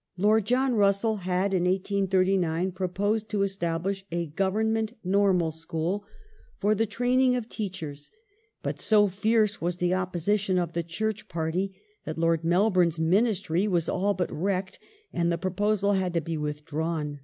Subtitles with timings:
[0.00, 6.04] *'^ Lord John Russell had in 1839 proposed to establish a Government Normal school
[6.58, 8.10] for the training of teachers,
[8.62, 13.66] but so fierce was the opposition of the Church party, that Lord Mel bourne's Ministry
[13.66, 14.78] was all but wrecked
[15.14, 17.20] and the proposal had to be withdrawn.